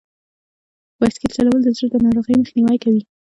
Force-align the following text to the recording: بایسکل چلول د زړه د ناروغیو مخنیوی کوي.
بایسکل 0.99 1.31
چلول 1.35 1.59
د 1.63 1.67
زړه 1.77 1.87
د 1.91 1.95
ناروغیو 2.05 2.39
مخنیوی 2.41 2.77
کوي. 2.83 3.01